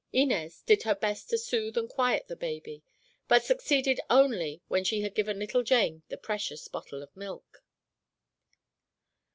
[0.11, 2.81] Inez did her best to soothe and quiet the baby,
[3.27, 7.63] but succeeded only when she had given little Jane the precious bottle of milk.